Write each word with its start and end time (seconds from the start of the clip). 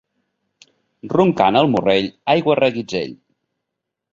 Roncant 1.13 1.59
el 1.61 1.69
Morrell, 1.75 2.09
aigua 2.35 2.57
a 2.57 2.59
reguitzell. 2.63 3.15